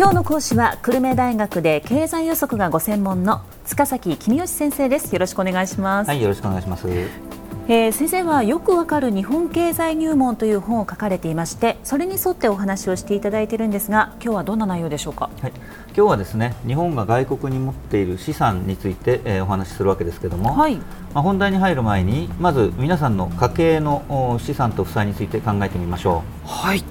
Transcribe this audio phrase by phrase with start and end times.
[0.00, 5.12] 今日の講師は久留米大学で経済予測がご専門の塚崎公義先生です。
[5.12, 6.08] よろしくお願いします。
[6.08, 6.88] はいよろしくお願いします。
[6.88, 15.52] えー、先生はよくわかる日本経済入門という本を書かれていましてそれに沿ってお話をしていただいているんですが今日はどんな内容でしょうか、はい、
[15.88, 26.48] 今日はですね日本が外国に持っている資産について、えー、お話しするわけですけれども、はい、まあ、本題に入る前にまず皆さんの家計の資産と負債について考えてみましょう。
[26.48, 26.82] はい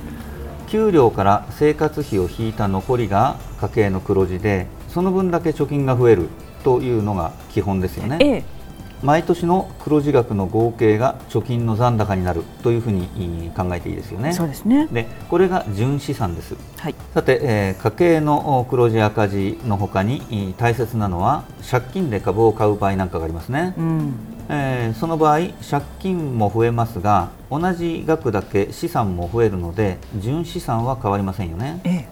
[0.69, 6.29] 給料から生活費を引いた残りが家計の黒字でその分だけ貯金が増える
[6.63, 8.17] というのが基本ですよね。
[8.21, 8.59] ええ
[9.01, 14.33] 毎年の黒字額の合計が貯金の残高になるというふうに考えていいですよね。
[14.33, 16.55] そうですねでこれが純資産です。
[16.77, 23.73] はい、さて、えー、家計の黒字赤字のほかに大切なのは借金で株を買う場合なんかがありますね。
[23.77, 24.13] うん、
[24.49, 25.39] えー、その場合
[25.69, 31.79] 借金も増えますが同じ額だけ資産も増えるので純資産は変わりませんよね。
[31.83, 32.07] ええ、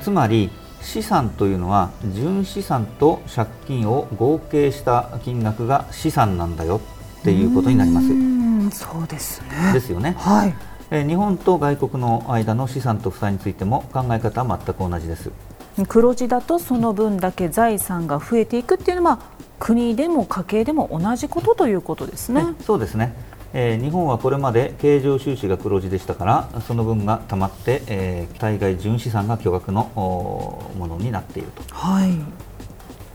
[0.00, 0.50] つまり
[0.80, 6.80] 資産というのは純資産と借金を合計した金額が資産なんだよ
[7.20, 8.08] っていうことになります。
[8.70, 9.72] そうですね。
[9.72, 10.14] ですよね。
[10.18, 10.54] はい。
[10.92, 15.30] え日本と外国の間の資産と負債についても考え方は全く同じです。
[15.88, 19.20] 黒字だとその分だけ財産が増えていくっていうのは
[19.58, 22.42] 国でも家計でも同じことということですね。
[22.64, 23.14] そうですね。
[23.52, 31.62] えー、日本はこれまで経常収支が黒字でしたからその分がたまって、えー、対外純資産が巨額のものになっていると。
[31.74, 32.10] はい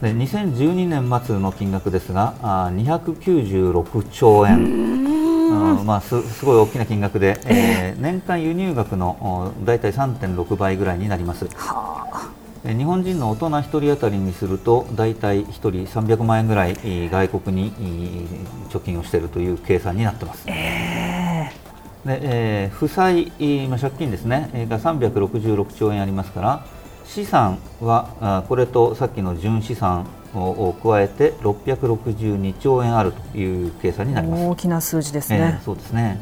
[0.02, 11.46] で2012年末の金額ですがあ296兆円、うんまあ、すすごい大きな金額で、えー、年間輸入額の大体3.6倍ぐらいになります。
[12.66, 16.74] はあ日本人の大人1人当たりにすると大体1人300万円ぐらい
[17.10, 17.72] 外国に
[18.70, 20.44] 貯金をしているという計算になってます。
[20.48, 23.32] えー、でえー、負債、
[23.68, 24.66] まあ、借金ですね。
[24.68, 26.66] が366兆円ありますから
[27.04, 34.42] 資産はこれとさっきの純資産を加えて662兆円あるという計算になります。
[34.44, 36.20] 大きな数字ですね、えー、そうですね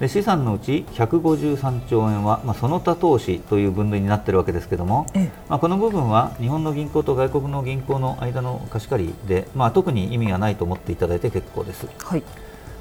[0.00, 5.06] で資産のうち153兆円は、まあ、その他投資という分類になっているわけですけれども、
[5.48, 12.22] まあ、この部分は日本の銀行と外国の銀行の間の貸し借りで、まあ、特に意味がないと思っていただいて結構です、はい、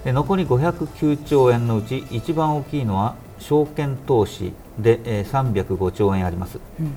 [0.04, 6.96] で残り509兆円のうち一番大きいのは証券投資で、えー、305兆円あります、うん、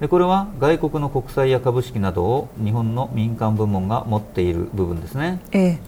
[0.00, 5.78] でこれは外国の国債や株式などを日本の民間部門が持っている部分ですね、え。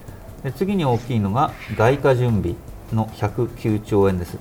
[0.43, 2.55] で次に大きいのが外貨準備
[2.95, 4.39] の109兆円です、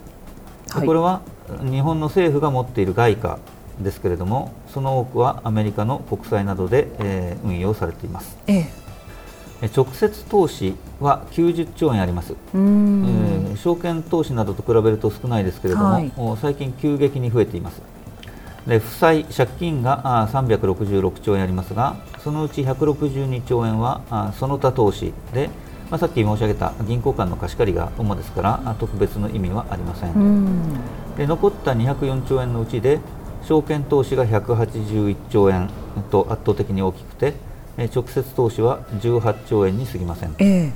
[0.70, 1.22] はい、これは
[1.62, 3.40] 日本の政府が持っている外貨
[3.80, 8.68] ですけれどもその多くはアメリカの国債などで、えー、運用されています、え
[9.62, 16.12] え、直接投資は90兆円あります、えー、証券投資などと比べると少ないですけれども、はい、
[16.42, 17.82] 最近急激に増えています。
[18.68, 25.50] で負債、借金が366兆円ありますがそのうち162兆円はその他投資で
[25.90, 31.16] まあ、さっき申し上げた銀行間の貸し借りが主ですから特別の意味はありません。
[31.18, 33.00] で残った204兆円のうちで
[33.44, 35.70] 証券投資が181兆円
[36.12, 37.34] と圧倒的に大きくて
[37.94, 40.72] 直接投資は18兆円に過ぎません、え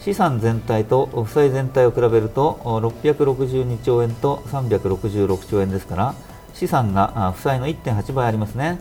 [0.00, 6.14] 資産全体と負債全体を比べると662兆円と366兆円ですから
[6.54, 8.78] 資産が負債の1.8倍ありますね。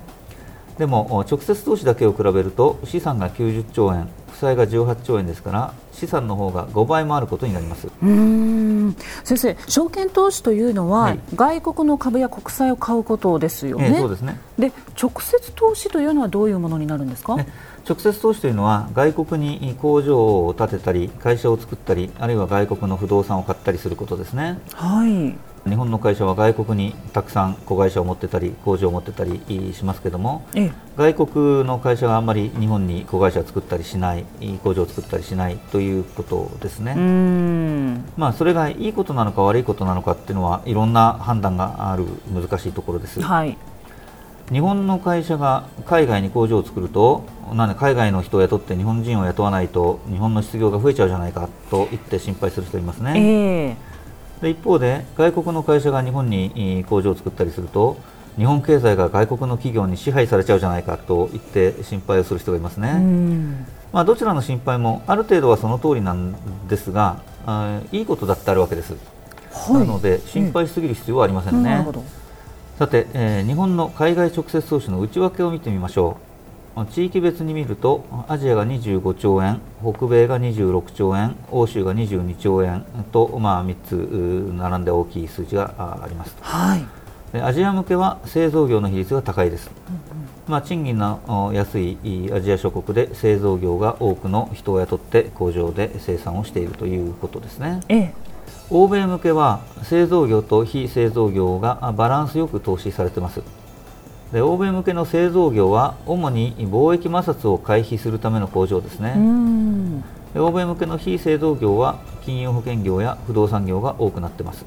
[0.77, 4.09] でも直接投資だけを比べると資産が90兆円
[4.41, 7.87] 債が18兆円ですから資産の方が5倍もあることになります。
[8.01, 8.95] うん。
[9.23, 13.87] 先生、証券投資というのは、はい、外国の株や国債を買うことですよね。
[13.87, 14.39] えー、そうですね。
[14.59, 14.71] で
[15.01, 17.47] 直接投資というのはどういうものになるんですか、ね、
[17.87, 24.59] 直接投資というのは外国に工場を建てたり会社を作ったりあるいは外国の不動産を買ったりすることですね。
[24.73, 25.35] はい。
[25.67, 29.39] 日本の会社は外国にたくさん子会社を持ってたり工場を持ってたり
[29.73, 30.43] しますけども、
[30.97, 34.25] 外国の会社があんまり日本に子会社を作ったりしない
[34.63, 36.95] 工場を作ったりしないということですね。
[38.17, 43.21] まあ、それがいいことなのか悪いことなのかっていうのはいろんな判断がある難しいところです。
[43.21, 43.57] はい
[44.51, 47.23] 日本の会社が海外に工場を作ると
[47.53, 53.13] なんで海外の人を雇って日本人を雇わないと日本の失業が増えちゃうじゃないかと言って心配する人いますね。
[53.15, 53.91] えー
[54.41, 57.97] で一方で外国の会社が日本に工場を作ったりすると
[58.37, 63.65] 日本経済が外国の企業に支配されちゃうじゃないかと言って心配をする人がいますね。
[63.93, 68.95] まあ、どちらの心配もある程度はその通りなんですがあいいことだってあるわけです。
[69.51, 71.85] はい、なので心配しすぎる必要はありませんね。
[71.85, 71.93] うん、
[72.77, 76.31] さて、えー、日本の海外直接投資の内訳を見てみましょう。
[76.91, 89.69] 地域別に見るとアジアが25兆円北米が26兆円欧州が22兆円と、まあ、3つ並んで大きい数字があります、はい、アジア向けは製造業の比率が高いです、
[90.51, 91.97] まあ、賃金の安い
[92.33, 98.13] アジア諸国で製造業が多くの人を雇って工場で生産をしているということですね、ええ、
[98.69, 103.41] 欧米向けは製造業と非製造業がバランスよく投資されています。
[104.33, 109.15] で欧米向けの製造業は主に貿易摩擦を回避するための工場ですね。
[110.35, 114.65] 欧米向けの非製造業は金融保険業や不動産業が多くなっています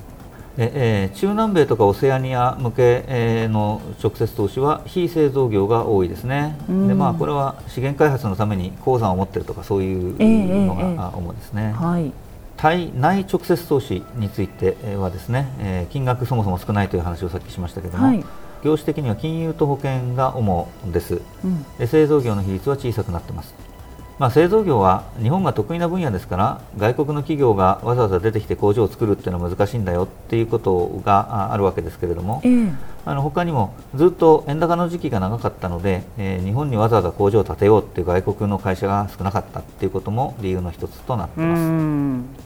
[0.56, 12.12] えー、中南米とかオセアニア向け、えー、の直接投資は非製造業が多いですね、でまあ、これは資源開発のために鉱山を持っているとかそういうのが主ですね、はい、
[12.56, 18.24] 対内直接投資についてはですね、えー、金額そもそも少ないという話をさっきしましたけれども、はい、
[18.64, 23.73] 業種的には金融と保険が主です、うん、製造業の比率は小さくなっています。
[24.18, 42.44] まあ、製造業は日本が得意な分野ですから外国の企業がわざわざ出てきて工場を作るっていうのは難しいんだよっていうことがあるわけですけれども、えー、あの他にもずっと円高の時期が長かったので、えー、日本にわざわざ工場を建てようっていう外国の会社が少なかったっていうことも理由の一つとなっています。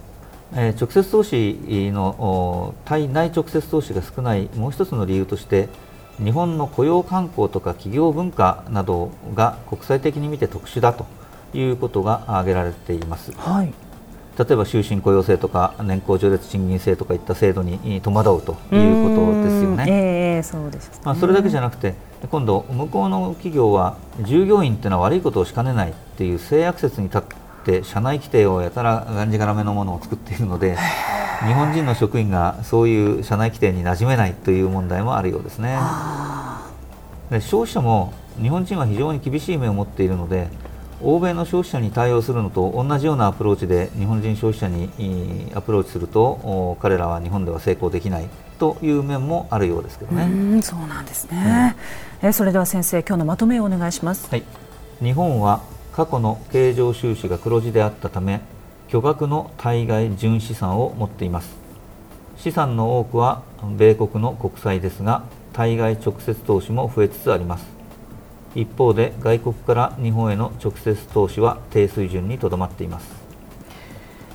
[0.55, 1.59] えー、直接投資
[1.93, 5.69] の対内直接投資が少ないもう一つの理由として
[6.25, 11.05] 日本の雇用慣行とか企業文化などが国際的に見て特殊だと
[11.55, 13.33] いうことが挙げられています。
[13.33, 13.73] はい
[14.39, 19.85] 例えば終身雇用制とか年功序列賃金制とかいった制度に戸惑うということですよね。
[19.89, 21.95] えー、そうです、ね、まあ、それだけじゃなくて
[22.31, 27.23] 今度向こうの企業は従業員っていうのは悪いことをしかねないっていう性悪説に立っ
[27.65, 30.77] て社内規定をやたらがんじがらめのものを作っているので
[31.45, 35.77] 日本人の職員がそういう社内規定に馴染めないという問題もあるようですね。
[37.31, 40.49] で消費者も日本人は非常に厳しい目を持っているので
[41.03, 48.29] 欧米の消費者に対応するのと同じようなアプローチで日本人消費者にアプローチすると彼らは日本では成功できない
[48.59, 50.62] という面もあるようですけどね。
[50.62, 51.77] そうなんですね、
[52.23, 54.43] うん、えそれでは先生今日のまとめをお願いします、はい、
[55.00, 55.62] 日本は
[55.93, 58.41] 過去の経常収支が黒字であったため
[58.89, 61.59] 巨額の対外純資産を持っています。
[62.39, 63.43] 資産の多くは
[63.77, 67.78] 米国の国債ですが対外直接投資も増えつつあります
[68.55, 73.29] 一方で外国から日本への直接投資は低水準にとどまっています。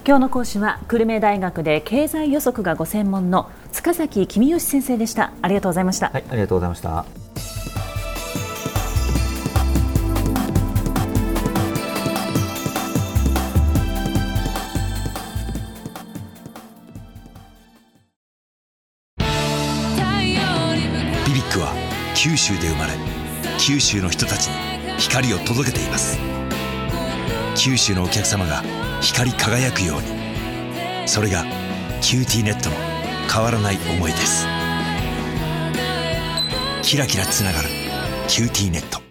[0.05, 5.31] 今日の講師は久留米大学で経済予測がご専門の塚崎公義先生でした。
[5.41, 6.09] ありがとうございました。
[6.09, 7.05] はいありがとうございました。
[21.25, 21.73] BBIQ は
[22.13, 23.12] 九州で生まれ
[23.65, 26.19] 九州の人たちに光を届けています。
[27.55, 28.61] 九州のお客様が
[28.99, 31.07] 光り輝くように。
[31.07, 31.45] それが
[32.01, 32.75] QTnet の
[33.33, 34.45] 変わらない思いです。
[36.81, 37.69] キラキラつながる
[38.27, 39.02] QTnet。